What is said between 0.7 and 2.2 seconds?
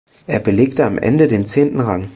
am Ende den zehnten Rang.